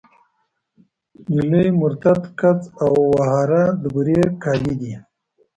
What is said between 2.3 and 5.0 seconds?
کڅ او وهاره د بوري کلي دي.